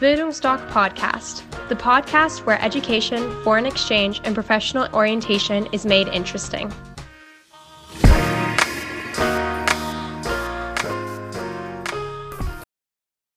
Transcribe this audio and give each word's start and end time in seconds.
Bildungsdoc 0.00 0.64
Podcast, 0.70 1.42
the 1.68 1.74
podcast 1.74 2.46
where 2.46 2.62
education, 2.62 3.18
foreign 3.42 3.66
exchange, 3.66 4.20
and 4.22 4.32
professional 4.32 4.86
orientation 4.94 5.66
is 5.72 5.84
made 5.84 6.06
interesting. 6.06 6.72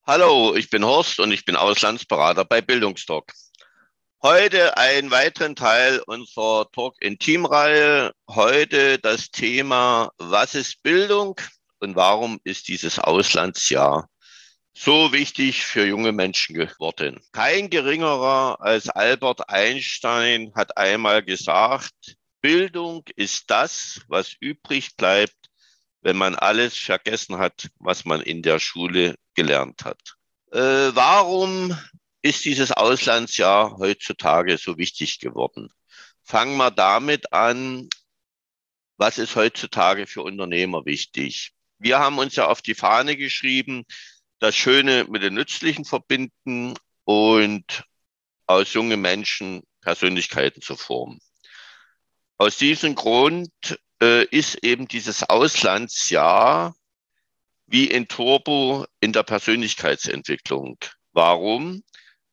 Hallo, 0.05 0.53
ich 0.55 0.69
bin 0.69 0.85
Horst 0.85 1.19
und 1.19 1.31
ich 1.31 1.45
bin 1.45 1.55
Auslandsberater 1.55 2.45
bei 2.45 2.61
Bildungsdoc. 2.61 3.31
Heute 4.21 4.77
einen 4.77 5.09
weiteren 5.09 5.55
Teil 5.55 5.99
unserer 6.05 6.69
Talk 6.71 6.93
in 6.99 7.17
Team-Reihe. 7.17 8.11
Heute 8.29 8.99
das 8.99 9.31
Thema, 9.31 10.11
was 10.19 10.53
ist 10.53 10.83
Bildung 10.83 11.41
und 11.79 11.95
warum 11.95 12.39
ist 12.43 12.67
dieses 12.67 12.99
Auslandsjahr 12.99 14.07
so 14.73 15.11
wichtig 15.11 15.65
für 15.65 15.85
junge 15.85 16.11
Menschen 16.11 16.55
geworden. 16.55 17.19
Kein 17.31 17.69
geringerer 17.69 18.61
als 18.61 18.89
Albert 18.89 19.49
Einstein 19.49 20.51
hat 20.55 20.77
einmal 20.77 21.23
gesagt, 21.23 22.15
Bildung 22.41 23.03
ist 23.15 23.49
das, 23.49 24.01
was 24.07 24.33
übrig 24.39 24.95
bleibt, 24.95 25.35
wenn 26.01 26.17
man 26.17 26.35
alles 26.35 26.77
vergessen 26.77 27.37
hat, 27.37 27.69
was 27.77 28.05
man 28.05 28.21
in 28.21 28.41
der 28.41 28.59
Schule 28.59 29.15
gelernt 29.35 29.85
hat. 29.85 30.15
Äh, 30.51 30.95
warum 30.95 31.77
ist 32.21 32.45
dieses 32.45 32.71
Auslandsjahr 32.71 33.77
heutzutage 33.77 34.57
so 34.57 34.77
wichtig 34.77 35.19
geworden? 35.19 35.69
Fangen 36.23 36.57
wir 36.57 36.71
damit 36.71 37.31
an, 37.33 37.89
was 38.97 39.17
ist 39.17 39.35
heutzutage 39.35 40.07
für 40.07 40.21
Unternehmer 40.23 40.85
wichtig? 40.85 41.53
Wir 41.79 41.99
haben 41.99 42.19
uns 42.19 42.35
ja 42.35 42.47
auf 42.47 42.61
die 42.61 42.75
Fahne 42.75 43.17
geschrieben, 43.17 43.85
das 44.41 44.55
Schöne 44.55 45.05
mit 45.09 45.23
dem 45.23 45.35
Nützlichen 45.35 45.85
verbinden 45.85 46.73
und 47.05 47.85
aus 48.45 48.73
jungen 48.73 48.99
Menschen 48.99 49.63
Persönlichkeiten 49.79 50.61
zu 50.61 50.75
formen. 50.75 51.19
Aus 52.37 52.57
diesem 52.57 52.95
Grund 52.95 53.53
äh, 54.01 54.25
ist 54.25 54.55
eben 54.63 54.87
dieses 54.89 55.23
Auslandsjahr 55.23 56.75
wie 57.67 57.93
ein 57.95 58.09
Turbo 58.09 58.85
in 58.99 59.13
der 59.13 59.23
Persönlichkeitsentwicklung. 59.23 60.77
Warum? 61.13 61.83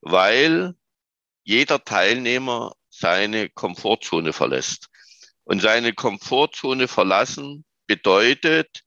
weil 0.00 0.74
jeder 1.44 1.84
Teilnehmer 1.84 2.74
seine 2.88 3.48
Komfortzone 3.48 4.32
verlässt. 4.32 4.88
Und 5.44 5.60
seine 5.60 5.94
Komfortzone 5.94 6.88
verlassen 6.88 7.64
bedeutet 7.86 8.82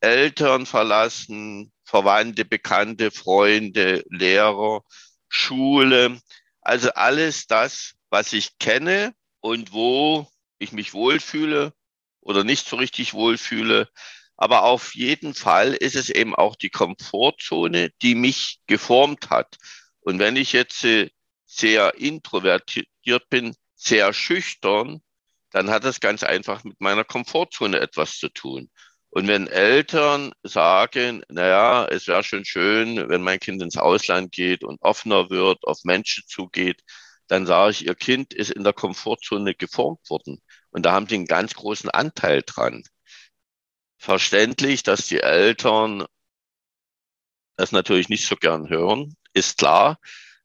Eltern 0.00 0.64
verlassen, 0.66 1.72
Verwandte, 1.86 2.44
Bekannte, 2.44 3.10
Freunde, 3.10 4.04
Lehrer, 4.10 4.82
Schule. 5.28 6.20
Also 6.60 6.90
alles 6.90 7.46
das, 7.46 7.94
was 8.10 8.32
ich 8.32 8.58
kenne 8.58 9.14
und 9.40 9.72
wo 9.72 10.28
ich 10.58 10.72
mich 10.72 10.92
wohlfühle 10.92 11.72
oder 12.20 12.44
nicht 12.44 12.68
so 12.68 12.76
richtig 12.76 13.14
wohlfühle. 13.14 13.88
Aber 14.36 14.64
auf 14.64 14.94
jeden 14.94 15.32
Fall 15.32 15.74
ist 15.74 15.96
es 15.96 16.10
eben 16.10 16.34
auch 16.34 16.56
die 16.56 16.70
Komfortzone, 16.70 17.90
die 18.02 18.14
mich 18.14 18.58
geformt 18.66 19.30
hat. 19.30 19.56
Und 20.00 20.18
wenn 20.18 20.36
ich 20.36 20.52
jetzt 20.52 20.84
äh, 20.84 21.10
sehr 21.46 21.94
introvertiert 21.94 23.28
bin, 23.30 23.54
sehr 23.76 24.12
schüchtern, 24.12 25.00
dann 25.50 25.70
hat 25.70 25.84
das 25.84 26.00
ganz 26.00 26.22
einfach 26.24 26.64
mit 26.64 26.80
meiner 26.80 27.04
Komfortzone 27.04 27.78
etwas 27.80 28.18
zu 28.18 28.28
tun. 28.28 28.70
Und 29.16 29.28
wenn 29.28 29.46
Eltern 29.46 30.34
sagen, 30.42 31.22
naja, 31.30 31.86
es 31.86 32.06
wäre 32.06 32.22
schon 32.22 32.44
schön, 32.44 33.08
wenn 33.08 33.22
mein 33.22 33.40
Kind 33.40 33.62
ins 33.62 33.78
Ausland 33.78 34.30
geht 34.30 34.62
und 34.62 34.82
offener 34.82 35.30
wird, 35.30 35.64
auf 35.64 35.84
Menschen 35.84 36.24
zugeht, 36.26 36.82
dann 37.26 37.46
sage 37.46 37.70
ich, 37.70 37.86
ihr 37.86 37.94
Kind 37.94 38.34
ist 38.34 38.50
in 38.50 38.62
der 38.62 38.74
Komfortzone 38.74 39.54
geformt 39.54 40.00
worden. 40.10 40.42
Und 40.68 40.84
da 40.84 40.92
haben 40.92 41.08
sie 41.08 41.14
einen 41.14 41.24
ganz 41.24 41.54
großen 41.54 41.88
Anteil 41.88 42.42
dran. 42.44 42.82
Verständlich, 43.96 44.82
dass 44.82 45.06
die 45.06 45.20
Eltern 45.20 46.04
das 47.56 47.72
natürlich 47.72 48.10
nicht 48.10 48.26
so 48.26 48.36
gern 48.36 48.68
hören, 48.68 49.16
ist 49.32 49.56
klar. 49.56 49.98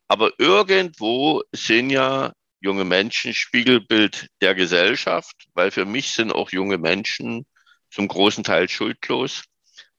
Aber 0.07 0.31
irgendwo 0.37 1.43
sind 1.51 1.89
ja 1.89 2.31
junge 2.61 2.85
Menschen 2.85 3.33
Spiegelbild 3.33 4.29
der 4.39 4.55
Gesellschaft, 4.55 5.35
weil 5.55 5.71
für 5.71 5.83
mich 5.83 6.11
sind 6.11 6.31
auch 6.31 6.51
junge 6.51 6.77
Menschen 6.77 7.45
zum 7.91 8.07
großen 8.07 8.43
Teil 8.43 8.69
schuldlos, 8.69 9.43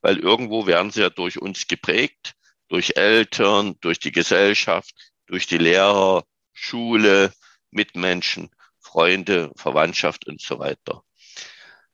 weil 0.01 0.19
irgendwo 0.19 0.67
werden 0.67 0.91
sie 0.91 1.03
ja 1.03 1.11
durch 1.11 1.41
uns 1.41 1.69
geprägt, 1.69 2.35
durch 2.69 2.97
Eltern, 2.97 3.77
durch 3.81 3.99
die 4.01 4.13
Gesellschaft, 4.13 4.95
durch 5.27 5.47
die 5.47 5.59
Lehrer, 5.59 6.25
Schule, 6.53 7.33
Mitmenschen, 7.71 8.51
Freunde, 8.81 9.53
Verwandtschaft 9.57 10.27
und 10.27 10.41
so 10.41 10.59
weiter. 10.59 11.03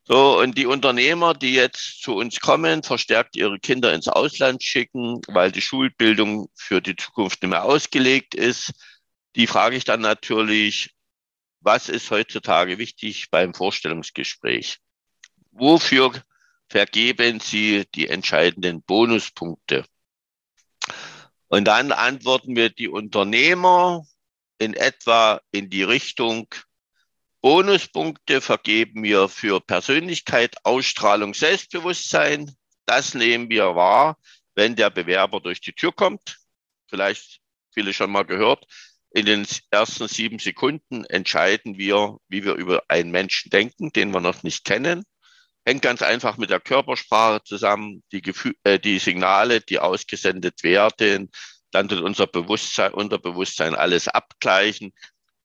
So, 0.04 0.40
und 0.40 0.56
die 0.56 0.64
Unternehmer, 0.64 1.34
die 1.34 1.52
jetzt 1.52 2.00
zu 2.02 2.14
uns 2.14 2.40
kommen, 2.40 2.82
verstärkt 2.82 3.36
ihre 3.36 3.58
Kinder 3.58 3.92
ins 3.92 4.08
Ausland 4.08 4.62
schicken, 4.62 5.20
weil 5.28 5.52
die 5.52 5.60
Schulbildung 5.60 6.48
für 6.54 6.80
die 6.80 6.96
Zukunft 6.96 7.42
nicht 7.42 7.50
mehr 7.50 7.64
ausgelegt 7.64 8.34
ist, 8.34 8.72
die 9.36 9.46
frage 9.46 9.76
ich 9.76 9.84
dann 9.84 10.00
natürlich, 10.00 10.94
was 11.60 11.90
ist 11.90 12.10
heutzutage 12.10 12.78
wichtig 12.78 13.30
beim 13.30 13.52
Vorstellungsgespräch? 13.52 14.78
Wofür 15.58 16.12
vergeben 16.68 17.40
Sie 17.40 17.84
die 17.94 18.08
entscheidenden 18.08 18.82
Bonuspunkte? 18.82 19.84
Und 21.48 21.64
dann 21.64 21.90
antworten 21.92 22.54
wir 22.54 22.70
die 22.70 22.88
Unternehmer 22.88 24.06
in 24.58 24.74
etwa 24.74 25.40
in 25.50 25.68
die 25.68 25.82
Richtung, 25.82 26.46
Bonuspunkte 27.40 28.40
vergeben 28.40 29.02
wir 29.02 29.28
für 29.28 29.60
Persönlichkeit, 29.60 30.56
Ausstrahlung, 30.64 31.34
Selbstbewusstsein. 31.34 32.54
Das 32.84 33.14
nehmen 33.14 33.48
wir 33.48 33.76
wahr, 33.76 34.18
wenn 34.54 34.76
der 34.76 34.90
Bewerber 34.90 35.40
durch 35.40 35.60
die 35.60 35.72
Tür 35.72 35.92
kommt. 35.92 36.38
Vielleicht 36.88 37.40
viele 37.72 37.94
schon 37.94 38.10
mal 38.10 38.24
gehört. 38.24 38.66
In 39.10 39.24
den 39.24 39.46
ersten 39.70 40.08
sieben 40.08 40.38
Sekunden 40.38 41.04
entscheiden 41.04 41.78
wir, 41.78 42.18
wie 42.28 42.44
wir 42.44 42.54
über 42.54 42.82
einen 42.88 43.10
Menschen 43.10 43.50
denken, 43.50 43.92
den 43.92 44.10
wir 44.12 44.20
noch 44.20 44.42
nicht 44.42 44.64
kennen. 44.64 45.04
Hängt 45.68 45.82
ganz 45.82 46.00
einfach 46.00 46.38
mit 46.38 46.48
der 46.48 46.60
Körpersprache 46.60 47.44
zusammen, 47.44 48.02
die, 48.10 48.22
Gefühl, 48.22 48.54
äh, 48.64 48.78
die 48.78 48.98
Signale, 48.98 49.60
die 49.60 49.78
ausgesendet 49.78 50.62
werden. 50.62 51.30
Dann 51.72 51.90
tut 51.90 52.00
unser 52.00 52.26
Bewusstsein, 52.26 52.94
Unterbewusstsein 52.94 53.74
alles 53.74 54.08
abgleichen 54.08 54.94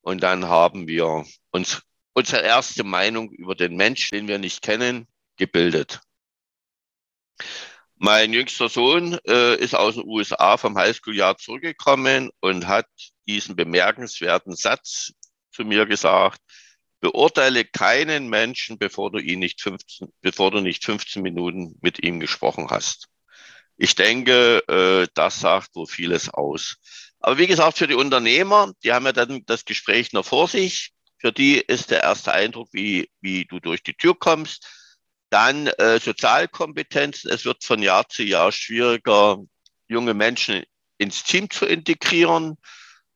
und 0.00 0.22
dann 0.22 0.46
haben 0.46 0.88
wir 0.88 1.26
uns 1.50 1.82
unsere 2.14 2.40
erste 2.40 2.84
Meinung 2.84 3.32
über 3.32 3.54
den 3.54 3.76
Menschen, 3.76 4.16
den 4.16 4.26
wir 4.26 4.38
nicht 4.38 4.62
kennen, 4.62 5.06
gebildet. 5.36 6.00
Mein 7.96 8.32
jüngster 8.32 8.70
Sohn 8.70 9.18
äh, 9.26 9.56
ist 9.56 9.74
aus 9.74 9.96
den 9.96 10.06
USA 10.06 10.56
vom 10.56 10.78
Highschool-Jahr 10.78 11.36
zurückgekommen 11.36 12.30
und 12.40 12.66
hat 12.66 12.86
diesen 13.26 13.56
bemerkenswerten 13.56 14.56
Satz 14.56 15.12
zu 15.50 15.66
mir 15.66 15.84
gesagt, 15.84 16.40
beurteile 17.04 17.66
keinen 17.66 18.28
Menschen, 18.28 18.78
bevor 18.78 19.10
du 19.10 19.18
ihn 19.18 19.40
nicht 19.40 19.60
15, 19.60 20.08
bevor 20.22 20.50
du 20.50 20.60
nicht 20.60 20.86
15 20.86 21.20
Minuten 21.20 21.76
mit 21.82 22.02
ihm 22.02 22.18
gesprochen 22.18 22.68
hast. 22.70 23.08
Ich 23.76 23.94
denke, 23.94 24.64
äh, 24.68 25.06
das 25.12 25.38
sagt 25.38 25.74
wohl 25.74 25.86
vieles 25.86 26.30
aus. 26.30 26.76
Aber 27.20 27.36
wie 27.36 27.46
gesagt, 27.46 27.76
für 27.76 27.86
die 27.86 27.94
Unternehmer, 27.94 28.72
die 28.82 28.94
haben 28.94 29.04
ja 29.04 29.12
dann 29.12 29.44
das 29.44 29.66
Gespräch 29.66 30.14
noch 30.14 30.24
vor 30.24 30.48
sich. 30.48 30.92
Für 31.18 31.30
die 31.30 31.58
ist 31.58 31.90
der 31.90 32.02
erste 32.02 32.32
Eindruck, 32.32 32.70
wie, 32.72 33.10
wie 33.20 33.44
du 33.44 33.60
durch 33.60 33.82
die 33.82 33.94
Tür 33.94 34.18
kommst. 34.18 34.66
Dann 35.28 35.66
äh, 35.66 36.00
Sozialkompetenzen. 36.00 37.30
Es 37.30 37.44
wird 37.44 37.64
von 37.64 37.82
Jahr 37.82 38.08
zu 38.08 38.22
Jahr 38.22 38.50
schwieriger, 38.50 39.42
junge 39.88 40.14
Menschen 40.14 40.62
ins 40.96 41.22
Team 41.22 41.50
zu 41.50 41.66
integrieren. 41.66 42.56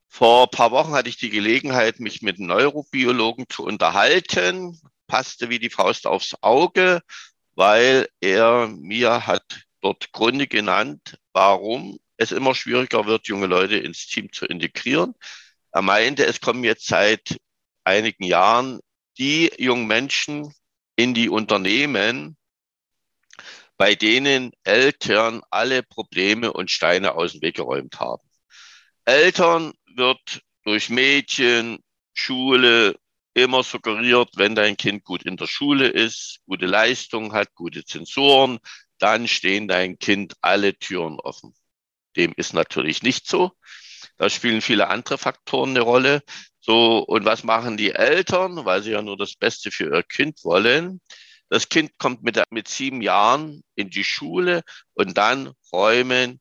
Vor 0.09 0.45
ein 0.45 0.51
paar 0.51 0.71
Wochen 0.71 0.93
hatte 0.93 1.09
ich 1.09 1.19
die 1.19 1.31
Gelegenheit, 1.31 2.01
mich 2.01 2.23
mit 2.23 2.39
Neurobiologen 2.41 3.47
zu 3.49 3.65
unterhalten. 3.65 4.81
Passte 5.07 5.49
wie 5.49 5.59
die 5.59 5.71
Faust 5.71 6.07
aufs 6.07 6.35
Auge, 6.43 7.03
weil 7.55 8.09
er 8.21 8.69
mir 8.69 9.27
hat 9.27 9.67
dort 9.81 10.13
Gründe 10.13 10.47
genannt, 10.49 11.19
warum 11.33 11.99
es 12.17 12.33
immer 12.33 12.55
schwieriger 12.55 13.07
wird, 13.07 13.29
junge 13.29 13.47
Leute 13.47 13.77
ins 13.77 14.07
Team 14.07 14.33
zu 14.33 14.47
integrieren. 14.47 15.15
Er 15.73 15.83
meinte, 15.83 16.27
es 16.27 16.41
kommen 16.41 16.65
jetzt 16.65 16.87
seit 16.87 17.39
einigen 17.85 18.25
Jahren 18.25 18.81
die 19.19 19.53
jungen 19.59 19.87
Menschen 19.87 20.53
in 20.97 21.15
die 21.15 21.29
Unternehmen, 21.29 22.37
bei 23.77 23.95
denen 23.95 24.53
Eltern 24.65 25.43
alle 25.51 25.83
Probleme 25.85 26.53
und 26.53 26.71
Steine 26.71 27.15
aus 27.15 27.33
dem 27.33 27.43
Weg 27.43 27.57
geräumt 27.57 28.01
haben. 28.01 28.28
Eltern 29.09 29.73
wird 29.95 30.43
durch 30.65 30.91
Mädchen, 30.91 31.79
Schule 32.13 32.95
immer 33.33 33.63
suggeriert, 33.63 34.29
wenn 34.37 34.55
dein 34.55 34.77
Kind 34.77 35.03
gut 35.03 35.23
in 35.23 35.39
der 35.39 35.47
Schule 35.47 35.89
ist, 35.89 36.41
gute 36.45 36.67
Leistung 36.67 37.33
hat, 37.33 37.55
gute 37.55 37.87
Zensuren, 37.87 38.59
dann 38.99 39.27
stehen 39.27 39.67
dein 39.67 39.99
Kind 39.99 40.35
alle 40.43 40.75
Türen 40.79 41.21
offen. 41.21 41.55
Dem 42.17 42.35
ist 42.37 42.53
natürlich 42.53 43.03
nicht 43.03 43.27
so. 43.27 43.53
Da 44.19 44.29
spielen 44.29 44.61
viele 44.61 44.89
andere 44.89 45.17
Faktoren 45.17 45.71
eine 45.71 45.81
Rolle. 45.81 46.23
So, 46.61 46.99
und 46.99 47.25
was 47.25 47.45
machen 47.45 47.79
die 47.79 47.93
Eltern, 47.93 48.67
weil 48.67 48.83
sie 48.83 48.91
ja 48.91 49.01
nur 49.01 49.17
das 49.17 49.37
Beste 49.37 49.71
für 49.71 49.85
ihr 49.85 50.03
Kind 50.03 50.45
wollen? 50.45 51.01
Das 51.49 51.71
Kind 51.71 51.97
kommt 51.97 52.23
mit, 52.25 52.43
mit 52.51 52.69
sieben 52.69 53.01
Jahren 53.01 53.63
in 53.75 53.89
die 53.89 54.05
Schule 54.05 54.65
und 54.93 55.17
dann 55.17 55.55
räumen 55.73 56.41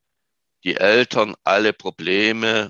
die 0.68 0.76
Eltern 0.76 1.34
alle 1.46 1.72
Probleme 1.72 2.70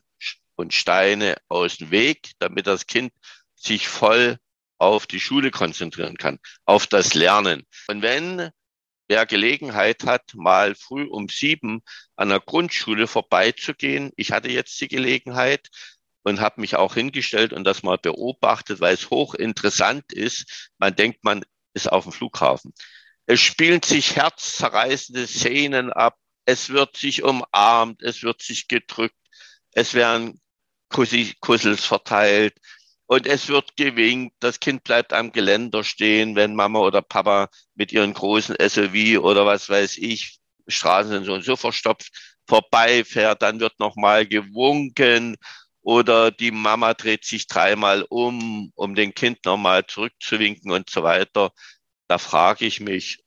und 0.56 0.72
Steine 0.72 1.36
aus 1.48 1.78
dem 1.78 1.90
Weg, 1.90 2.32
damit 2.38 2.68
das 2.68 2.86
Kind 2.86 3.12
sich 3.56 3.88
voll 3.88 4.38
auf 4.78 5.08
die 5.08 5.20
Schule 5.20 5.50
konzentrieren 5.50 6.16
kann, 6.16 6.38
auf 6.66 6.86
das 6.86 7.16
Lernen. 7.16 7.64
Und 7.88 8.04
wenn 8.04 8.52
wer 9.08 9.26
Gelegenheit 9.26 10.04
hat, 10.06 10.36
mal 10.36 10.76
früh 10.76 11.06
um 11.06 11.28
sieben 11.28 11.82
an 12.16 12.30
der 12.30 12.40
Grundschule 12.40 13.08
vorbeizugehen, 13.08 14.12
ich 14.16 14.32
hatte 14.32 14.52
jetzt 14.52 14.80
die 14.80 14.90
Gelegenheit 14.90 15.68
und 16.22 16.40
habe 16.40 16.62
mich 16.62 16.76
auch 16.76 16.94
hingestellt 16.94 17.52
und 17.52 17.64
das 17.64 17.82
mal 17.82 17.98
beobachtet, 17.98 18.80
weil 18.80 18.94
es 18.94 19.10
hochinteressant 19.10 20.14
ist. 20.14 20.70
Man 20.78 20.96
denkt, 20.96 21.24
man 21.24 21.44
ist 21.74 21.92
auf 21.92 22.04
dem 22.04 22.12
Flughafen. 22.12 22.74
Es 23.26 23.42
spielen 23.42 23.82
sich 23.82 24.18
herzzerreißende 24.18 25.26
Szenen 25.26 25.92
ab. 25.92 26.16
Es 26.48 26.70
wird 26.70 26.96
sich 26.96 27.24
umarmt, 27.24 28.02
es 28.02 28.24
wird 28.24 28.42
sich 28.42 28.70
gedrückt, 28.70 29.18
es 29.74 29.94
werden 29.94 30.40
Kussels 30.90 31.86
verteilt 31.86 32.56
und 33.06 33.28
es 33.28 33.50
wird 33.50 33.76
gewinkt. 33.76 34.36
Das 34.40 34.60
Kind 34.62 34.84
bleibt 34.86 35.12
am 35.14 35.34
Geländer 35.34 35.84
stehen, 35.84 36.36
wenn 36.38 36.56
Mama 36.56 36.80
oder 36.80 37.02
Papa 37.02 37.50
mit 37.76 37.92
ihren 37.92 38.14
großen 38.14 38.56
SUV 38.56 39.20
oder 39.22 39.46
was 39.46 39.68
weiß 39.70 39.98
ich, 39.98 40.40
Straßen 40.68 41.12
sind 41.12 41.26
so 41.26 41.34
und 41.34 41.44
so 41.44 41.58
verstopft, 41.58 42.12
vorbeifährt. 42.48 43.42
Dann 43.42 43.60
wird 43.60 43.78
nochmal 43.80 44.26
gewunken 44.26 45.36
oder 45.82 46.32
die 46.32 46.52
Mama 46.52 46.94
dreht 46.94 47.26
sich 47.26 47.48
dreimal 47.48 48.04
um, 48.10 48.72
um 48.76 48.96
den 48.96 49.14
Kind 49.14 49.44
nochmal 49.46 49.86
zurückzuwinken 49.86 50.72
und 50.72 50.90
so 50.90 51.04
weiter. 51.04 51.52
Da 52.08 52.18
frage 52.18 52.66
ich 52.66 52.80
mich, 52.80 53.20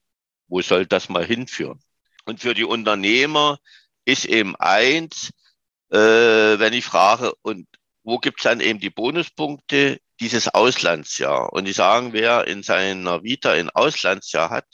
wo 0.47 0.61
soll 0.63 0.87
das 0.87 1.09
mal 1.09 1.25
hinführen? 1.25 1.81
Und 2.25 2.39
für 2.41 2.53
die 2.53 2.63
Unternehmer 2.63 3.59
ist 4.05 4.25
eben 4.25 4.55
eins, 4.55 5.31
äh, 5.91 5.97
wenn 5.97 6.73
ich 6.73 6.85
frage, 6.85 7.33
und 7.41 7.67
wo 8.03 8.17
gibt's 8.17 8.43
dann 8.43 8.61
eben 8.61 8.79
die 8.79 8.89
Bonuspunkte? 8.89 9.99
Dieses 10.19 10.47
Auslandsjahr. 10.47 11.51
Und 11.51 11.65
die 11.65 11.73
sagen, 11.73 12.13
wer 12.13 12.47
in 12.47 12.63
seiner 12.63 13.23
Vita 13.23 13.51
ein 13.51 13.69
Auslandsjahr 13.71 14.51
hat, 14.51 14.65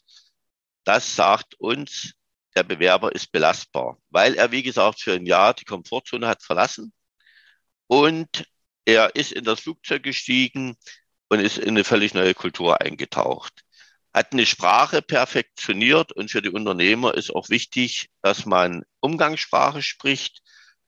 das 0.84 1.16
sagt 1.16 1.56
uns, 1.56 2.14
der 2.56 2.64
Bewerber 2.64 3.14
ist 3.14 3.32
belastbar, 3.32 3.98
weil 4.10 4.36
er, 4.36 4.52
wie 4.52 4.64
gesagt, 4.64 5.02
für 5.02 5.14
ein 5.14 5.26
Jahr 5.26 5.54
die 5.54 5.66
Komfortzone 5.66 6.28
hat 6.28 6.42
verlassen 6.42 6.92
und 7.88 8.46
er 8.86 9.16
ist 9.16 9.32
in 9.32 9.44
das 9.44 9.62
Flugzeug 9.62 10.04
gestiegen 10.04 10.76
und 11.30 11.40
ist 11.40 11.58
in 11.58 11.70
eine 11.70 11.84
völlig 11.84 12.14
neue 12.14 12.34
Kultur 12.34 12.82
eingetaucht. 12.82 13.64
Hat 14.14 14.34
eine 14.34 14.46
Sprache 14.46 15.02
perfektioniert 15.02 16.12
und 16.12 16.32
für 16.32 16.42
die 16.42 16.50
Unternehmer 16.50 17.14
ist 17.14 17.30
auch 17.30 17.50
wichtig, 17.50 18.10
dass 18.22 18.46
man 18.46 18.84
Umgangssprache 19.00 19.82
spricht, 19.82 20.42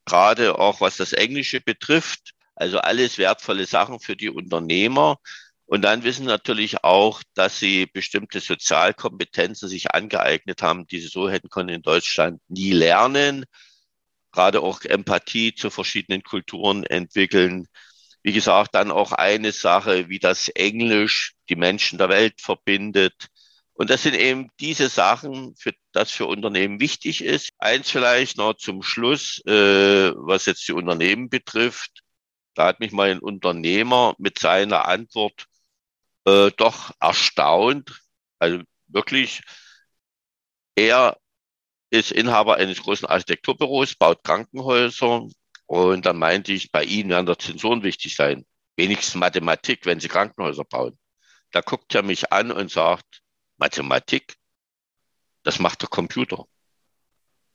gerade 0.06 0.58
auch 0.58 0.82
was 0.82 0.98
das 0.98 1.14
Englische 1.14 1.62
betrifft. 1.62 2.32
Also 2.56 2.80
alles 2.80 3.18
wertvolle 3.18 3.66
Sachen 3.66 4.00
für 4.00 4.16
die 4.16 4.30
Unternehmer. 4.30 5.18
Und 5.66 5.84
dann 5.84 6.04
wissen 6.04 6.26
natürlich 6.26 6.84
auch, 6.84 7.22
dass 7.36 7.60
sie 7.60 7.86
bestimmte 7.86 8.40
Sozialkompetenzen 8.40 9.70
sich 9.70 9.92
angeeignet 9.92 10.64
haben, 10.64 10.88
die 10.88 11.00
sie 11.00 11.08
so 11.08 11.30
hätten 11.30 11.50
können 11.50 11.70
in 11.70 11.82
Deutschland 11.84 12.42
nie 12.48 12.72
lernen 12.72 13.46
gerade 14.32 14.62
auch 14.62 14.82
Empathie 14.84 15.54
zu 15.54 15.70
verschiedenen 15.70 16.24
Kulturen 16.24 16.84
entwickeln. 16.84 17.68
Wie 18.24 18.34
gesagt, 18.34 18.76
dann 18.76 18.92
auch 18.92 19.12
eine 19.14 19.52
Sache, 19.52 20.10
wie 20.10 20.20
das 20.20 20.50
Englisch 20.50 21.34
die 21.50 21.56
Menschen 21.56 21.98
der 21.98 22.10
Welt 22.10 22.42
verbindet. 22.42 23.28
Und 23.74 23.90
das 23.90 24.04
sind 24.04 24.16
eben 24.16 24.50
diese 24.60 24.90
Sachen, 24.90 25.56
für 25.56 25.74
das 25.94 26.12
für 26.12 26.26
Unternehmen 26.26 26.82
wichtig 26.82 27.24
ist. 27.24 27.52
Eins 27.60 27.90
vielleicht 27.90 28.38
noch 28.38 28.56
zum 28.56 28.84
Schluss, 28.84 29.42
äh, 29.46 30.12
was 30.16 30.46
jetzt 30.46 30.68
die 30.68 30.74
Unternehmen 30.74 31.30
betrifft. 31.30 32.02
Da 32.56 32.66
hat 32.68 32.82
mich 32.82 32.92
mal 32.92 33.10
ein 33.10 33.20
Unternehmer 33.20 34.16
mit 34.18 34.38
seiner 34.40 34.86
Antwort 34.86 35.46
äh, 36.26 36.52
doch 36.58 36.92
erstaunt. 37.00 38.02
Also 38.40 38.62
wirklich, 38.88 39.42
er 40.76 41.18
ist 41.90 42.12
Inhaber 42.12 42.58
eines 42.58 42.82
großen 42.82 43.08
Architekturbüros, 43.08 43.96
baut 43.96 44.24
Krankenhäuser. 44.24 45.28
Und 45.70 46.08
dann 46.08 46.18
meinte 46.18 46.52
ich, 46.52 46.72
bei 46.72 46.84
Ihnen 46.84 47.12
werden 47.12 47.28
da 47.28 47.38
Zensoren 47.38 47.84
wichtig 47.84 48.16
sein. 48.16 48.44
Wenigstens 48.76 49.14
Mathematik, 49.14 49.86
wenn 49.86 50.00
Sie 50.00 50.08
Krankenhäuser 50.08 50.64
bauen. 50.64 50.98
Da 51.52 51.62
guckt 51.62 51.94
er 51.94 52.02
mich 52.02 52.34
an 52.34 52.52
und 52.52 52.72
sagt, 52.72 53.22
Mathematik, 53.58 54.36
das 55.44 55.60
macht 55.60 55.84
der 55.84 55.90
Computer. 55.90 56.46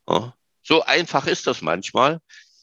Ja, 0.07 0.33
so 0.63 0.81
einfach 0.83 1.27
ist 1.27 1.45
das 1.45 1.61
manchmal. 1.61 2.21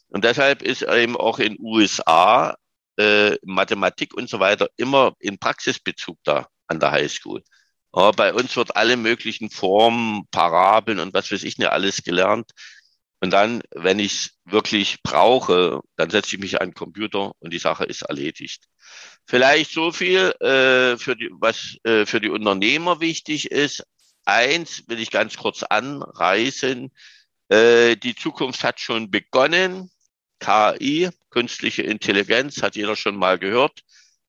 Und 0.09 0.25
deshalb 0.25 0.63
ist 0.63 0.83
eben 0.83 1.19
auch 1.19 1.39
in 1.39 1.59
USA 1.61 2.57
äh, 2.97 3.37
Mathematik 3.43 4.15
und 4.15 4.31
so 4.31 4.41
weiter 4.41 4.71
immer 4.79 5.13
in 5.19 5.39
Praxisbezug 5.39 6.17
da 6.25 6.49
an 6.67 6.81
der 6.81 6.93
Highschool. 6.93 7.45
Aber 7.93 8.13
bei 8.13 8.33
uns 8.33 8.57
wird 8.57 8.75
alle 8.75 8.97
möglichen 8.97 9.51
Formen, 9.51 10.27
Parabeln 10.31 10.99
und 10.99 11.13
was 11.13 11.31
weiß 11.31 11.43
ich 11.43 11.59
nicht 11.59 11.69
alles 11.69 12.03
gelernt. 12.03 12.53
Und 13.23 13.31
dann, 13.31 13.63
wenn 13.71 14.01
ich 14.01 14.15
es 14.15 14.31
wirklich 14.47 15.01
brauche, 15.05 15.81
dann 15.95 16.11
setze 16.11 16.35
ich 16.35 16.43
mich 16.43 16.61
an 16.61 16.71
den 16.71 16.75
Computer 16.75 17.31
und 17.39 17.53
die 17.53 17.61
Sache 17.61 17.85
ist 17.85 18.03
erledigt. 18.03 18.65
Vielleicht 19.27 19.71
so 19.71 19.93
viel, 19.93 20.33
äh, 20.41 20.99
für 20.99 21.15
die, 21.15 21.31
was 21.31 21.77
äh, 21.85 22.05
für 22.05 22.21
die 22.21 22.31
Unternehmer 22.31 22.99
wichtig 22.99 23.53
ist. 23.53 23.85
Eins 24.25 24.83
will 24.89 24.99
ich 24.99 25.13
ganz 25.13 25.37
kurz 25.37 25.63
anreißen. 25.63 26.91
Äh, 27.49 27.95
die 27.95 28.17
Zukunft 28.17 28.65
hat 28.65 28.81
schon 28.81 29.13
begonnen. 29.13 29.89
KI, 30.41 31.09
künstliche 31.31 31.83
Intelligenz, 31.83 32.61
hat 32.61 32.75
jeder 32.75 32.97
schon 32.97 33.15
mal 33.15 33.39
gehört. 33.39 33.83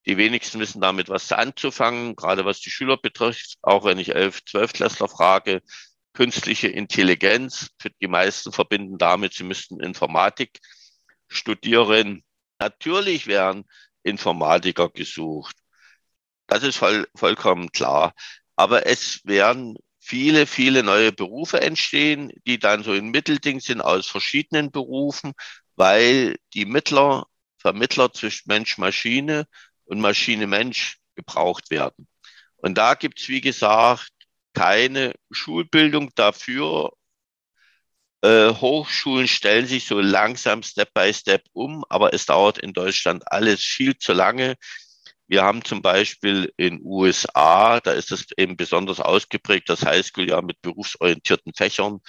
Die 0.05 0.17
wenigsten 0.17 0.59
wissen 0.59 0.81
damit 0.81 1.09
was 1.09 1.31
anzufangen, 1.31 2.15
gerade 2.15 2.45
was 2.45 2.59
die 2.59 2.69
Schüler 2.69 2.97
betrifft. 2.97 3.55
Auch 3.63 3.85
wenn 3.85 3.97
ich 3.97 4.13
elf, 4.13 4.45
zwölf 4.45 4.71
Klässler 4.71 5.07
frage, 5.07 5.63
künstliche 6.13 6.68
Intelligenz, 6.68 7.69
für 7.80 7.89
die 8.01 8.07
meisten 8.07 8.51
verbinden 8.51 8.98
damit, 8.98 9.33
sie 9.33 9.44
müssten 9.44 9.80
Informatik 9.80 10.60
studieren. 11.27 12.24
Natürlich 12.60 13.27
werden 13.27 13.65
Informatiker 14.03 14.89
gesucht. 14.89 15.55
Das 16.48 16.63
ist 16.63 16.77
voll, 16.77 17.08
vollkommen 17.15 17.72
klar. 17.72 18.13
Aber 18.55 18.86
es 18.86 19.22
werden 19.24 19.77
viele, 20.00 20.46
viele 20.46 20.84
neue 20.84 21.12
Berufe 21.12 21.62
entstehen, 21.62 22.32
die 22.46 22.60
dann 22.60 22.84
so 22.84 22.91
ein 22.91 23.10
Mittelding 23.10 23.60
sind 23.60 23.82
aus 23.82 24.08
verschiedenen 24.08 24.72
Berufen, 24.72 25.34
weil 25.75 26.36
die 26.53 26.65
Mittler, 26.65 27.25
Vermittler 27.58 28.12
zwischen 28.13 28.50
Mensch-Maschine 28.50 29.48
und 29.86 30.01
Maschine-Mensch 30.01 30.98
gebraucht 31.15 31.72
werden. 31.72 32.08
Und 32.58 32.77
da 32.77 32.93
gibt 32.96 33.20
es, 33.20 33.29
wie 33.29 33.41
gesagt, 33.41 34.12
keine 34.53 35.13
Schulbildung 35.31 36.12
dafür. 36.15 36.91
Äh, 38.22 38.53
Hochschulen 38.53 39.27
stellen 39.27 39.65
sich 39.67 39.86
so 39.86 40.00
langsam 40.00 40.63
Step 40.63 40.93
by 40.93 41.13
Step 41.13 41.43
um, 41.53 41.83
aber 41.89 42.13
es 42.13 42.25
dauert 42.25 42.57
in 42.57 42.74
Deutschland 42.74 43.24
alles 43.31 43.62
viel 43.62 43.98
zu 43.98 44.13
lange. 44.13 44.55
Wir 45.27 45.43
haben 45.43 45.63
zum 45.65 45.81
Beispiel 45.81 46.53
in 46.57 46.79
USA, 46.83 47.79
da 47.79 47.91
ist 47.91 48.12
es 48.12 48.27
eben 48.38 48.55
besonders 48.55 49.00
ausgeprägt, 49.00 49.69
das 49.69 49.86
Highschool-Jahr 49.86 50.41
mit 50.41 50.62
berufsorientierten 50.62 51.53
Fächern. 51.53 52.00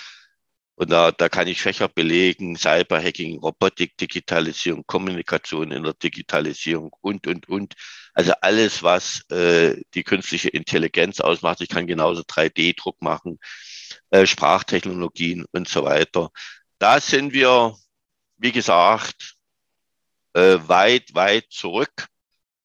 Und 0.76 0.90
da, 0.90 1.12
da 1.12 1.28
kann 1.28 1.46
ich 1.46 1.62
Fächer 1.62 1.88
belegen, 1.88 2.56
Cyberhacking, 2.56 3.38
Robotik, 3.38 3.96
Digitalisierung, 3.96 4.84
Kommunikation 4.86 5.70
in 5.70 5.84
der 5.84 5.94
Digitalisierung 5.94 6.90
und, 7.00 7.26
und, 7.26 7.48
und. 7.48 7.74
Also 8.12 8.32
alles, 8.40 8.82
was 8.82 9.22
äh, 9.30 9.80
die 9.94 10.02
künstliche 10.02 10.48
Intelligenz 10.48 11.20
ausmacht. 11.20 11.60
Ich 11.60 11.68
kann 11.68 11.86
genauso 11.86 12.22
3D-Druck 12.22 13.00
machen, 13.02 13.38
äh, 14.10 14.26
Sprachtechnologien 14.26 15.44
und 15.52 15.68
so 15.68 15.84
weiter. 15.84 16.30
Da 16.78 17.00
sind 17.00 17.32
wir, 17.32 17.76
wie 18.38 18.52
gesagt, 18.52 19.36
äh, 20.34 20.58
weit, 20.66 21.14
weit 21.14 21.46
zurück. 21.50 22.08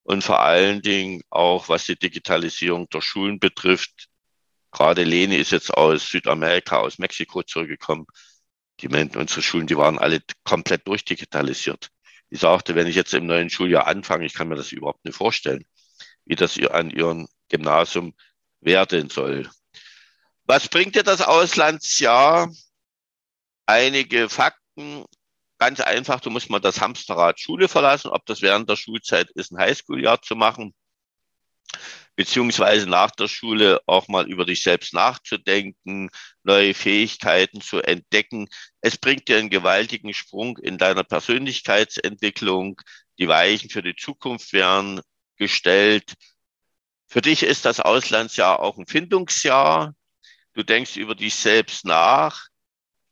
Und 0.03 0.23
vor 0.23 0.39
allen 0.39 0.81
Dingen 0.81 1.21
auch, 1.29 1.69
was 1.69 1.85
die 1.85 1.95
Digitalisierung 1.97 2.89
der 2.89 3.01
Schulen 3.01 3.39
betrifft, 3.39 4.08
Gerade 4.71 5.03
Lene 5.03 5.37
ist 5.37 5.51
jetzt 5.51 5.71
aus 5.71 6.09
Südamerika, 6.09 6.77
aus 6.77 6.99
Mexiko 6.99 7.43
zurückgekommen. 7.43 8.05
Die 8.81 8.87
unsere 8.87 9.41
Schulen, 9.41 9.67
die 9.67 9.77
waren 9.77 9.99
alle 9.99 10.21
komplett 10.43 10.87
durchdigitalisiert. 10.87 11.89
Die 12.31 12.37
sagte, 12.37 12.75
wenn 12.75 12.87
ich 12.87 12.95
jetzt 12.95 13.13
im 13.13 13.25
neuen 13.25 13.49
Schuljahr 13.49 13.87
anfange, 13.87 14.25
ich 14.25 14.33
kann 14.33 14.47
mir 14.47 14.55
das 14.55 14.71
überhaupt 14.71 15.03
nicht 15.03 15.17
vorstellen, 15.17 15.65
wie 16.25 16.35
das 16.35 16.57
an 16.59 16.91
ihrem 16.91 17.27
Gymnasium 17.49 18.13
werden 18.61 19.09
soll. 19.09 19.49
Was 20.45 20.67
bringt 20.67 20.95
dir 20.95 21.03
das 21.03 21.21
Auslandsjahr? 21.21 22.51
Einige 23.65 24.29
Fakten. 24.29 25.05
ganz 25.57 25.81
einfach, 25.81 26.21
du 26.21 26.29
musst 26.29 26.49
mal 26.49 26.59
das 26.59 26.79
Hamsterrad 26.79 27.39
Schule 27.39 27.67
verlassen, 27.67 28.09
ob 28.09 28.25
das 28.25 28.41
während 28.41 28.69
der 28.69 28.77
Schulzeit 28.77 29.29
ist, 29.31 29.51
ein 29.51 29.59
Highschool-Jahr 29.59 30.21
zu 30.21 30.35
machen, 30.35 30.73
beziehungsweise 32.19 32.85
nach 32.85 33.11
der 33.11 33.29
Schule 33.29 33.79
auch 33.85 34.09
mal 34.09 34.29
über 34.29 34.43
dich 34.43 34.61
selbst 34.61 34.93
nachzudenken, 34.93 36.09
neue 36.43 36.73
Fähigkeiten 36.73 37.61
zu 37.61 37.81
entdecken. 37.81 38.49
Es 38.81 38.97
bringt 38.97 39.29
dir 39.29 39.37
einen 39.37 39.49
gewaltigen 39.49 40.13
Sprung 40.13 40.57
in 40.57 40.77
deiner 40.77 41.05
Persönlichkeitsentwicklung. 41.05 42.81
Die 43.19 43.29
Weichen 43.29 43.69
für 43.69 43.81
die 43.81 43.95
Zukunft 43.95 44.51
werden 44.51 44.99
gestellt. 45.37 46.15
Für 47.07 47.21
dich 47.21 47.43
ist 47.43 47.63
das 47.63 47.79
Auslandsjahr 47.79 48.59
auch 48.59 48.77
ein 48.77 48.85
Findungsjahr. 48.85 49.95
Du 50.51 50.63
denkst 50.63 50.97
über 50.97 51.15
dich 51.15 51.35
selbst 51.35 51.85
nach. 51.85 52.47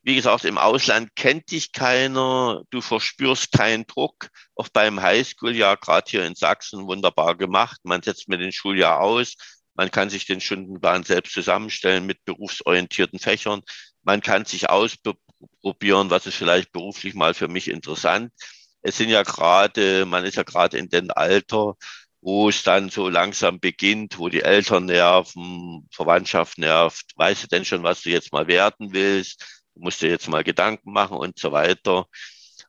Wie 0.08 0.14
gesagt, 0.14 0.46
im 0.46 0.56
Ausland 0.56 1.14
kennt 1.16 1.50
dich 1.50 1.70
keiner, 1.70 2.62
du 2.70 2.80
verspürst 2.80 3.52
keinen 3.52 3.86
Druck. 3.86 4.30
Auch 4.54 4.70
beim 4.70 5.02
Highschool-Jahr, 5.02 5.76
gerade 5.76 6.10
hier 6.10 6.24
in 6.24 6.34
Sachsen, 6.34 6.86
wunderbar 6.86 7.36
gemacht. 7.36 7.78
Man 7.82 8.00
setzt 8.00 8.26
mit 8.26 8.40
dem 8.40 8.50
Schuljahr 8.50 9.02
aus, 9.02 9.34
man 9.74 9.90
kann 9.90 10.08
sich 10.08 10.24
den 10.24 10.40
Stundenplan 10.40 11.04
selbst 11.04 11.34
zusammenstellen 11.34 12.06
mit 12.06 12.24
berufsorientierten 12.24 13.18
Fächern. 13.18 13.60
Man 14.02 14.22
kann 14.22 14.46
sich 14.46 14.70
ausprobieren, 14.70 16.08
was 16.08 16.24
ist 16.24 16.36
vielleicht 16.36 16.72
beruflich 16.72 17.12
mal 17.12 17.34
für 17.34 17.48
mich 17.48 17.68
interessant. 17.68 18.32
Es 18.80 18.96
sind 18.96 19.10
ja 19.10 19.24
gerade, 19.24 20.06
man 20.06 20.24
ist 20.24 20.36
ja 20.36 20.42
gerade 20.42 20.78
in 20.78 20.88
dem 20.88 21.10
Alter, 21.10 21.74
wo 22.22 22.48
es 22.48 22.62
dann 22.62 22.88
so 22.88 23.10
langsam 23.10 23.60
beginnt, 23.60 24.18
wo 24.18 24.30
die 24.30 24.42
Eltern 24.42 24.86
nerven, 24.86 25.86
Verwandtschaft 25.92 26.56
nervt. 26.56 27.12
Weißt 27.16 27.42
du 27.42 27.46
denn 27.48 27.66
schon, 27.66 27.82
was 27.82 28.00
du 28.00 28.08
jetzt 28.08 28.32
mal 28.32 28.46
werden 28.46 28.94
willst? 28.94 29.57
Du 29.78 29.84
musst 29.84 30.02
dir 30.02 30.10
jetzt 30.10 30.28
mal 30.28 30.42
Gedanken 30.42 30.92
machen 30.92 31.16
und 31.16 31.38
so 31.38 31.52
weiter. 31.52 32.06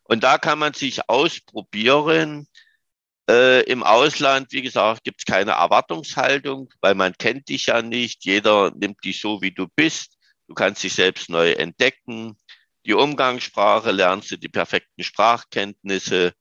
Und 0.04 0.24
da 0.24 0.38
kann 0.38 0.60
man 0.60 0.75
sich 0.75 1.10
ausprobieren. 1.10 2.48
Äh, 3.28 3.63
Im 3.63 3.82
Ausland, 3.82 4.51
wie 4.51 4.62
gesagt, 4.62 5.04
gibt 5.04 5.22
es 5.22 5.25
keine 5.25 5.51
Erwartungshaltung, 5.54 6.72
weil 6.82 6.94
man 6.94 7.13
kennt 7.18 7.50
dich 7.50 7.66
ja 7.66 7.82
nicht. 7.82 8.25
Jeder 8.25 8.72
nimmt 8.75 9.04
dich 9.04 9.20
so, 9.20 9.42
wie 9.42 9.50
du 9.51 9.68
bist. 9.75 10.18
Du 10.48 10.54
kannst 10.54 10.84
dich 10.84 10.94
selbst 10.94 11.30
neu 11.32 11.54
entdecken. 11.54 12.38
Die 12.86 12.94
Umgangssprache 12.94 13.89
lernst 13.89 14.30
du, 14.30 14.38
die 14.38 14.48
perfekten 14.48 15.04
Sprachkenntnisse. 15.04 16.34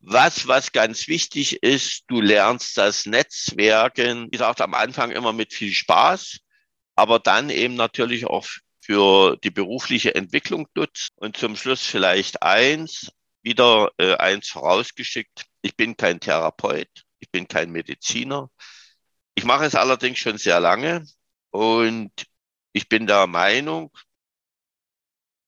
Was, 0.00 0.48
was 0.48 0.72
ganz 0.72 1.06
wichtig 1.06 1.62
ist, 1.62 2.04
du 2.08 2.20
lernst 2.20 2.76
das 2.76 3.06
Netzwerken, 3.06 4.26
wie 4.26 4.30
gesagt, 4.30 4.60
am 4.60 4.74
Anfang 4.74 5.12
immer 5.12 5.32
mit 5.32 5.54
viel 5.54 5.72
Spaß, 5.72 6.38
aber 6.96 7.20
dann 7.20 7.50
eben 7.50 7.76
natürlich 7.76 8.26
auch 8.26 8.48
für 8.82 9.36
die 9.36 9.50
berufliche 9.50 10.14
Entwicklung 10.14 10.68
nutzt. 10.74 11.12
Und 11.16 11.36
zum 11.36 11.56
Schluss 11.56 11.82
vielleicht 11.86 12.42
eins, 12.42 13.12
wieder 13.42 13.90
äh, 13.98 14.16
eins 14.16 14.48
vorausgeschickt. 14.48 15.46
Ich 15.62 15.76
bin 15.76 15.96
kein 15.96 16.20
Therapeut, 16.20 16.88
ich 17.20 17.30
bin 17.30 17.48
kein 17.48 17.70
Mediziner. 17.70 18.50
Ich 19.34 19.44
mache 19.44 19.64
es 19.64 19.74
allerdings 19.74 20.18
schon 20.18 20.36
sehr 20.36 20.60
lange 20.60 21.06
und 21.50 22.12
ich 22.72 22.88
bin 22.88 23.06
der 23.06 23.26
Meinung, 23.26 23.90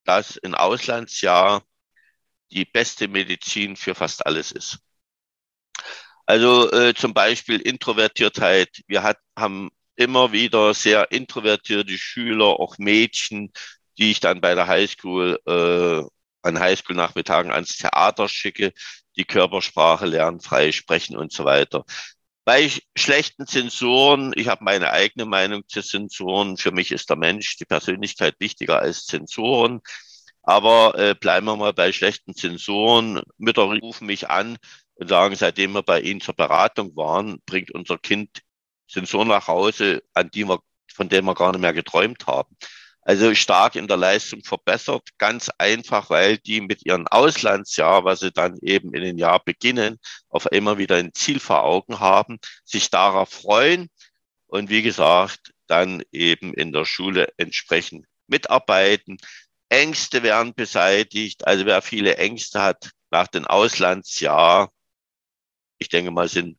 dass 0.04 0.38
ein 0.42 0.54
Auslandsjahr 0.54 1.64
die 2.50 2.64
beste 2.64 3.08
Medizin 3.08 3.76
für 3.76 3.94
fast 3.94 4.26
alles 4.26 4.52
ist. 4.52 4.78
Also 6.26 6.70
äh, 6.72 6.94
zum 6.94 7.12
Beispiel 7.14 7.60
Introvertiertheit. 7.60 8.82
Wir 8.86 9.02
hat, 9.02 9.18
haben 9.36 9.70
immer 9.96 10.32
wieder 10.32 10.74
sehr 10.74 11.10
introvertierte 11.12 11.96
Schüler, 11.98 12.60
auch 12.60 12.78
Mädchen, 12.78 13.52
die 13.98 14.10
ich 14.10 14.20
dann 14.20 14.40
bei 14.40 14.54
der 14.54 14.66
Highschool, 14.66 15.38
äh, 15.46 16.02
an 16.42 16.58
Highschool-Nachmittagen 16.58 17.52
ans 17.52 17.78
Theater 17.78 18.28
schicke, 18.28 18.72
die 19.16 19.24
Körpersprache 19.24 20.06
lernen, 20.06 20.40
frei 20.40 20.72
sprechen 20.72 21.16
und 21.16 21.32
so 21.32 21.44
weiter. 21.44 21.84
Bei 22.44 22.70
schlechten 22.94 23.46
Zensoren, 23.46 24.32
ich 24.36 24.48
habe 24.48 24.64
meine 24.64 24.90
eigene 24.90 25.24
Meinung 25.24 25.62
zu 25.66 25.82
Zensoren. 25.82 26.58
Für 26.58 26.72
mich 26.72 26.92
ist 26.92 27.08
der 27.08 27.16
Mensch, 27.16 27.56
die 27.56 27.64
Persönlichkeit 27.64 28.34
wichtiger 28.38 28.80
als 28.80 29.06
Zensoren. 29.06 29.80
Aber 30.42 30.98
äh, 30.98 31.14
bleiben 31.14 31.46
wir 31.46 31.56
mal 31.56 31.72
bei 31.72 31.92
schlechten 31.92 32.34
Zensoren. 32.34 33.22
Mütter 33.38 33.62
rufen 33.62 34.06
mich 34.06 34.28
an 34.28 34.58
und 34.96 35.08
sagen, 35.08 35.36
seitdem 35.36 35.72
wir 35.72 35.82
bei 35.82 36.00
Ihnen 36.00 36.20
zur 36.20 36.34
Beratung 36.34 36.94
waren, 36.96 37.40
bringt 37.46 37.70
unser 37.70 37.96
Kind 37.96 38.42
Sensoren 38.94 39.28
nach 39.28 39.48
Hause, 39.48 40.02
an 40.14 40.30
die 40.30 40.44
wir, 40.48 40.60
von 40.92 41.08
denen 41.08 41.26
wir 41.26 41.34
gar 41.34 41.52
nicht 41.52 41.60
mehr 41.60 41.72
geträumt 41.72 42.26
haben. 42.26 42.56
Also 43.02 43.34
stark 43.34 43.76
in 43.76 43.86
der 43.86 43.98
Leistung 43.98 44.42
verbessert, 44.42 45.10
ganz 45.18 45.50
einfach, 45.58 46.08
weil 46.08 46.38
die 46.38 46.62
mit 46.62 46.86
ihrem 46.86 47.06
Auslandsjahr, 47.08 48.04
was 48.04 48.20
sie 48.20 48.32
dann 48.32 48.56
eben 48.62 48.94
in 48.94 49.02
den 49.02 49.18
Jahr 49.18 49.44
beginnen, 49.44 49.98
auf 50.30 50.46
immer 50.50 50.78
wieder 50.78 50.96
ein 50.96 51.12
Ziel 51.12 51.38
vor 51.38 51.64
Augen 51.64 52.00
haben, 52.00 52.38
sich 52.64 52.88
darauf 52.88 53.28
freuen 53.28 53.90
und 54.46 54.70
wie 54.70 54.82
gesagt, 54.82 55.52
dann 55.66 56.02
eben 56.12 56.54
in 56.54 56.72
der 56.72 56.86
Schule 56.86 57.28
entsprechend 57.36 58.06
mitarbeiten. 58.26 59.18
Ängste 59.68 60.22
werden 60.22 60.54
beseitigt. 60.54 61.46
Also 61.46 61.66
wer 61.66 61.82
viele 61.82 62.16
Ängste 62.16 62.62
hat 62.62 62.90
nach 63.10 63.28
dem 63.28 63.46
Auslandsjahr, 63.46 64.72
ich 65.78 65.88
denke 65.88 66.10
mal, 66.10 66.28
sind 66.28 66.58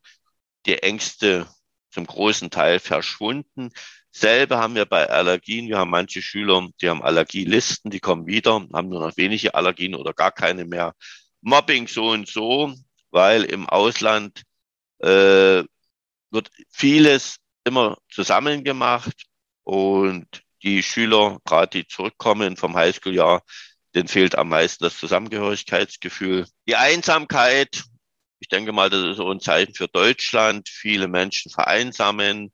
die 0.66 0.78
Ängste 0.80 1.48
zum 1.96 2.06
großen 2.06 2.50
Teil 2.52 2.80
verschwunden. 2.80 3.72
Selbe 4.12 4.58
haben 4.58 4.76
wir 4.76 4.86
bei 4.86 5.10
Allergien. 5.10 5.68
Wir 5.68 5.78
haben 5.78 5.90
manche 5.90 6.22
Schüler, 6.22 6.68
die 6.82 6.90
haben 6.90 7.02
Allergielisten, 7.02 7.90
die 7.90 8.00
kommen 8.02 8.28
wieder, 8.28 8.68
haben 8.74 8.90
nur 8.90 9.08
noch 9.08 9.18
wenige 9.18 9.56
Allergien 9.56 9.96
oder 9.96 10.14
gar 10.14 10.32
keine 10.32 10.66
mehr. 10.66 10.94
Mobbing 11.42 11.88
so 11.88 12.10
und 12.10 12.28
so, 12.28 12.74
weil 13.12 13.46
im 13.46 13.68
Ausland 13.70 14.44
äh, 15.00 15.64
wird 16.32 16.50
vieles 16.70 17.38
immer 17.64 17.98
zusammen 18.10 18.64
gemacht 18.64 19.24
und 19.64 20.28
die 20.64 20.84
Schüler, 20.84 21.40
gerade 21.46 21.80
die 21.80 21.88
zurückkommen 21.88 22.58
vom 22.58 22.76
Highschool-Jahr, 22.76 23.42
denen 23.94 24.10
fehlt 24.10 24.36
am 24.36 24.50
meisten 24.50 24.84
das 24.84 24.98
Zusammengehörigkeitsgefühl. 24.98 26.46
Die 26.68 26.76
Einsamkeit, 26.76 27.84
ich 28.40 28.48
denke 28.50 28.72
mal, 28.72 28.90
das 28.90 29.04
ist 29.04 29.18
so 29.18 29.30
ein 29.32 29.40
Zeichen 29.40 29.74
für 29.74 29.88
Deutschland. 29.88 30.70
Viele 30.70 31.08
Menschen 31.08 31.52
vereinsamen. 31.52 32.52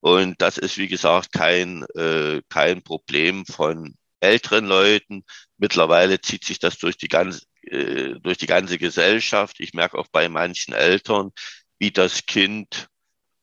Und 0.00 0.40
das 0.42 0.58
ist, 0.58 0.76
wie 0.78 0.88
gesagt, 0.88 1.32
kein, 1.32 1.84
äh, 1.94 2.42
kein 2.48 2.82
Problem 2.82 3.46
von 3.46 3.94
älteren 4.20 4.66
Leuten. 4.66 5.24
Mittlerweile 5.58 6.20
zieht 6.20 6.44
sich 6.44 6.58
das 6.58 6.78
durch 6.78 6.96
die 6.98 7.08
ganze, 7.08 7.42
äh, 7.62 8.14
durch 8.20 8.38
die 8.38 8.46
ganze 8.46 8.78
Gesellschaft. 8.78 9.60
Ich 9.60 9.74
merke 9.74 9.98
auch 9.98 10.08
bei 10.12 10.28
manchen 10.28 10.74
Eltern, 10.74 11.30
wie 11.78 11.90
das 11.90 12.26
Kind, 12.26 12.88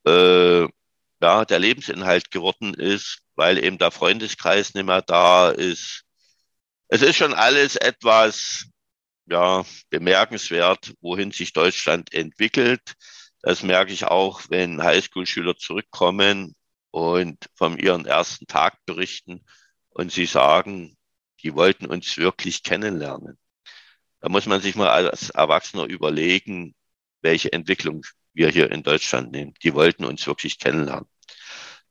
äh, 0.05 0.67
ja, 1.21 1.45
der 1.45 1.59
Lebensinhalt 1.59 2.31
geworden 2.31 2.73
ist, 2.73 3.19
weil 3.35 3.63
eben 3.63 3.77
der 3.77 3.91
Freundeskreis 3.91 4.73
nicht 4.73 4.85
mehr 4.85 5.01
da 5.01 5.49
ist. 5.51 6.03
Es 6.89 7.01
ist 7.01 7.15
schon 7.17 7.33
alles 7.33 7.75
etwas, 7.75 8.65
ja, 9.25 9.65
bemerkenswert, 9.89 10.93
wohin 11.01 11.31
sich 11.31 11.53
Deutschland 11.53 12.13
entwickelt. 12.13 12.95
Das 13.41 13.63
merke 13.63 13.91
ich 13.93 14.05
auch, 14.05 14.41
wenn 14.49 14.83
Highschool-Schüler 14.83 15.57
zurückkommen 15.57 16.55
und 16.91 17.49
von 17.55 17.77
ihren 17.77 18.05
ersten 18.05 18.45
Tag 18.47 18.77
berichten 18.85 19.43
und 19.89 20.11
sie 20.11 20.25
sagen, 20.25 20.97
die 21.43 21.55
wollten 21.55 21.85
uns 21.85 22.17
wirklich 22.17 22.63
kennenlernen. 22.63 23.37
Da 24.19 24.29
muss 24.29 24.45
man 24.45 24.61
sich 24.61 24.75
mal 24.75 24.89
als 24.89 25.31
Erwachsener 25.31 25.85
überlegen, 25.85 26.75
welche 27.21 27.51
Entwicklung 27.51 28.05
wir 28.33 28.49
hier 28.49 28.71
in 28.71 28.83
Deutschland 28.83 29.31
nehmen. 29.31 29.53
Die 29.63 29.73
wollten 29.73 30.05
uns 30.05 30.25
wirklich 30.27 30.59
kennenlernen. 30.59 31.07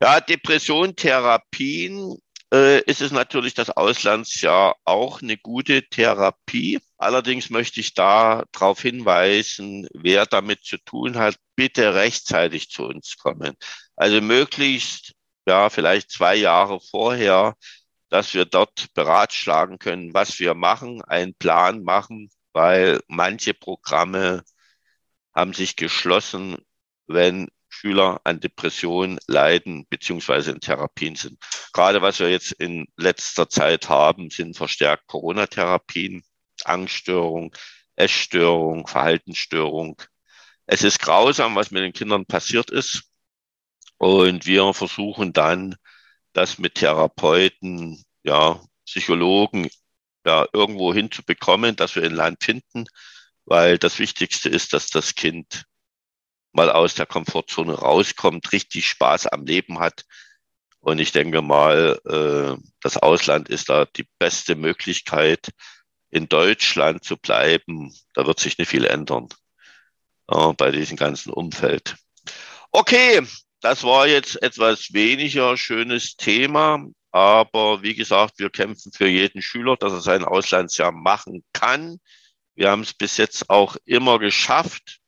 Ja, 0.01 0.19
Depression, 0.19 0.95
Therapien 0.95 2.17
äh, 2.53 2.81
ist 2.83 3.01
es 3.01 3.11
natürlich 3.11 3.53
das 3.53 3.69
Auslandsjahr 3.69 4.75
auch 4.85 5.21
eine 5.21 5.37
gute 5.37 5.83
Therapie. 5.89 6.79
Allerdings 6.97 7.49
möchte 7.49 7.79
ich 7.79 7.93
da 7.93 8.43
darauf 8.51 8.81
hinweisen, 8.81 9.87
wer 9.93 10.25
damit 10.25 10.63
zu 10.63 10.77
tun 10.77 11.17
hat, 11.17 11.37
bitte 11.55 11.95
rechtzeitig 11.95 12.69
zu 12.69 12.83
uns 12.83 13.17
kommen. 13.17 13.55
Also 13.95 14.21
möglichst, 14.21 15.13
ja, 15.47 15.69
vielleicht 15.69 16.11
zwei 16.11 16.35
Jahre 16.35 16.79
vorher, 16.79 17.55
dass 18.09 18.33
wir 18.33 18.45
dort 18.45 18.93
beratschlagen 18.93 19.79
können, 19.79 20.13
was 20.13 20.39
wir 20.39 20.53
machen, 20.53 21.01
einen 21.03 21.33
Plan 21.35 21.83
machen, 21.83 22.29
weil 22.53 22.99
manche 23.07 23.53
Programme 23.53 24.43
haben 25.33 25.53
sich 25.53 25.75
geschlossen, 25.77 26.57
wenn 27.07 27.47
Schüler 27.71 28.21
an 28.25 28.39
Depressionen 28.39 29.17
leiden 29.27 29.87
beziehungsweise 29.89 30.51
in 30.51 30.59
Therapien 30.59 31.15
sind. 31.15 31.39
Gerade 31.73 32.01
was 32.01 32.19
wir 32.19 32.29
jetzt 32.29 32.51
in 32.51 32.87
letzter 32.97 33.49
Zeit 33.49 33.89
haben, 33.89 34.29
sind 34.29 34.57
verstärkt 34.57 35.07
Corona-Therapien, 35.07 36.23
Angststörung, 36.65 37.55
Essstörung, 37.95 38.87
Verhaltensstörung. 38.87 40.01
Es 40.65 40.83
ist 40.83 40.99
grausam, 40.99 41.55
was 41.55 41.71
mit 41.71 41.83
den 41.83 41.93
Kindern 41.93 42.25
passiert 42.25 42.69
ist. 42.69 43.03
Und 43.97 44.45
wir 44.45 44.73
versuchen 44.73 45.33
dann, 45.33 45.75
das 46.33 46.57
mit 46.57 46.75
Therapeuten, 46.75 48.03
ja, 48.23 48.61
Psychologen 48.85 49.69
ja, 50.25 50.47
irgendwo 50.53 50.93
hinzubekommen, 50.93 51.75
dass 51.75 51.95
wir 51.95 52.03
ein 52.03 52.13
Land 52.13 52.43
finden, 52.43 52.85
weil 53.45 53.77
das 53.77 53.99
Wichtigste 53.99 54.49
ist, 54.49 54.73
dass 54.73 54.87
das 54.89 55.15
Kind 55.15 55.65
mal 56.51 56.71
aus 56.71 56.95
der 56.95 57.05
Komfortzone 57.05 57.73
rauskommt, 57.73 58.51
richtig 58.51 58.87
Spaß 58.87 59.27
am 59.27 59.45
Leben 59.45 59.79
hat. 59.79 60.05
Und 60.79 60.99
ich 60.99 61.11
denke 61.11 61.41
mal, 61.41 61.99
äh, 62.05 62.61
das 62.81 62.97
Ausland 62.97 63.49
ist 63.49 63.69
da 63.69 63.85
die 63.85 64.07
beste 64.19 64.55
Möglichkeit, 64.55 65.49
in 66.09 66.27
Deutschland 66.27 67.03
zu 67.03 67.17
bleiben. 67.17 67.93
Da 68.13 68.25
wird 68.25 68.39
sich 68.39 68.57
nicht 68.57 68.69
viel 68.69 68.85
ändern 68.85 69.29
bei 70.57 70.71
diesem 70.71 70.95
ganzen 70.97 71.31
Umfeld. 71.31 71.97
Okay, 72.71 73.21
das 73.59 73.83
war 73.83 74.07
jetzt 74.07 74.41
etwas 74.41 74.93
weniger 74.93 75.57
schönes 75.57 76.15
Thema. 76.15 76.85
Aber 77.11 77.83
wie 77.83 77.93
gesagt, 77.93 78.39
wir 78.39 78.49
kämpfen 78.49 78.93
für 78.93 79.07
jeden 79.07 79.41
Schüler, 79.41 79.75
dass 79.75 79.91
er 79.91 80.01
sein 80.01 80.23
Auslandsjahr 80.23 80.93
machen 80.93 81.43
kann. 81.51 81.99
Wir 82.55 82.71
haben 82.71 82.83
es 82.83 82.93
bis 82.93 83.17
jetzt 83.17 83.49
auch 83.49 83.75
immer 83.83 84.19
geschafft. 84.19 85.00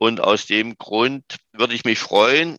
Und 0.00 0.22
aus 0.22 0.46
dem 0.46 0.78
Grund 0.78 1.36
würde 1.52 1.74
ich 1.74 1.84
mich 1.84 1.98
freuen. 1.98 2.56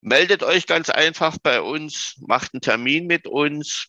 Meldet 0.00 0.42
euch 0.42 0.66
ganz 0.66 0.88
einfach 0.88 1.36
bei 1.42 1.60
uns, 1.60 2.16
macht 2.26 2.54
einen 2.54 2.62
Termin 2.62 3.06
mit 3.06 3.26
uns, 3.26 3.88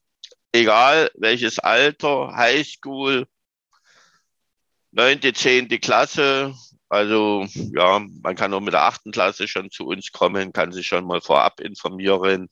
egal 0.52 1.10
welches 1.16 1.60
Alter, 1.60 2.36
Highschool, 2.36 3.26
neunte, 4.92 5.32
zehnte 5.32 5.80
Klasse. 5.80 6.54
Also 6.90 7.48
ja, 7.56 8.06
man 8.22 8.36
kann 8.36 8.54
auch 8.54 8.60
mit 8.60 8.74
der 8.74 8.84
achten 8.84 9.12
Klasse 9.14 9.48
schon 9.48 9.72
zu 9.72 9.86
uns 9.88 10.12
kommen, 10.12 10.52
kann 10.52 10.74
sich 10.74 10.88
schon 10.88 11.06
mal 11.06 11.22
vorab 11.22 11.62
informieren 11.62 12.50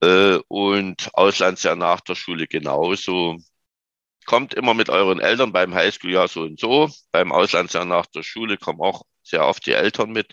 äh, 0.00 0.38
und 0.46 1.10
Auslandsjahr 1.14 1.74
nach 1.74 2.00
der 2.02 2.14
Schule 2.14 2.46
genauso. 2.46 3.36
Kommt 4.26 4.54
immer 4.54 4.74
mit 4.74 4.90
euren 4.90 5.18
Eltern 5.18 5.52
beim 5.52 5.74
Highschool-Jahr 5.74 6.28
so 6.28 6.42
und 6.42 6.60
so. 6.60 6.88
Beim 7.10 7.32
Auslandsjahr 7.32 7.84
nach 7.84 8.06
der 8.06 8.22
Schule 8.22 8.56
kommen 8.56 8.80
auch 8.80 9.02
sehr 9.30 9.46
oft 9.46 9.64
die 9.66 9.72
Eltern 9.72 10.10
mit, 10.10 10.32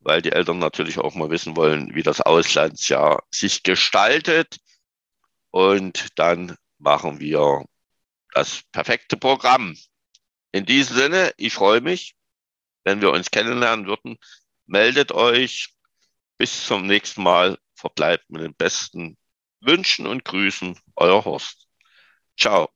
weil 0.00 0.22
die 0.22 0.32
Eltern 0.32 0.58
natürlich 0.58 0.98
auch 0.98 1.14
mal 1.14 1.30
wissen 1.30 1.56
wollen, 1.56 1.94
wie 1.94 2.02
das 2.02 2.20
Auslandsjahr 2.20 3.22
sich 3.30 3.62
gestaltet. 3.62 4.58
Und 5.50 6.08
dann 6.16 6.56
machen 6.78 7.20
wir 7.20 7.64
das 8.32 8.62
perfekte 8.72 9.16
Programm. 9.16 9.76
In 10.52 10.66
diesem 10.66 10.96
Sinne, 10.96 11.32
ich 11.36 11.54
freue 11.54 11.80
mich, 11.80 12.14
wenn 12.84 13.00
wir 13.00 13.10
uns 13.10 13.30
kennenlernen 13.30 13.86
würden. 13.86 14.16
Meldet 14.66 15.12
euch. 15.12 15.68
Bis 16.38 16.66
zum 16.66 16.86
nächsten 16.86 17.22
Mal 17.22 17.56
verbleibt 17.76 18.28
mit 18.28 18.42
den 18.42 18.54
besten 18.54 19.16
Wünschen 19.60 20.06
und 20.06 20.24
Grüßen, 20.24 20.78
euer 20.96 21.24
Horst. 21.24 21.68
Ciao. 22.36 22.68